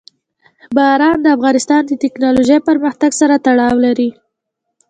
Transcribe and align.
باران 0.75 1.17
د 1.23 1.27
افغانستان 1.35 1.81
د 1.87 1.91
تکنالوژۍ 2.03 2.59
پرمختګ 2.69 3.11
سره 3.21 3.35
تړاو 3.45 3.75
لري. 3.85 4.09